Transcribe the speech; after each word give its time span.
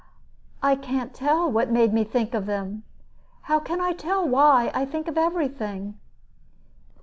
"I 0.63 0.73
can't 0.75 1.13
tell 1.13 1.51
what 1.51 1.69
made 1.69 1.93
me 1.93 2.03
think 2.03 2.33
of 2.33 2.47
them. 2.47 2.81
How 3.43 3.59
can 3.59 3.79
I 3.79 3.91
tell 3.93 4.27
why 4.27 4.71
I 4.73 4.83
think 4.83 5.07
of 5.07 5.15
every 5.15 5.47
thing?" 5.47 5.99